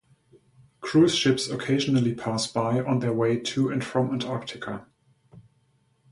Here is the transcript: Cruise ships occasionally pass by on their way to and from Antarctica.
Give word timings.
Cruise 0.79 1.13
ships 1.13 1.47
occasionally 1.47 2.15
pass 2.15 2.47
by 2.51 2.79
on 2.79 3.01
their 3.01 3.13
way 3.13 3.37
to 3.39 3.69
and 3.69 3.83
from 3.85 4.11
Antarctica. 4.11 4.87